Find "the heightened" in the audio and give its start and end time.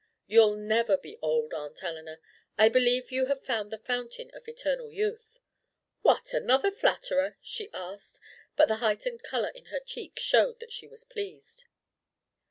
8.67-9.21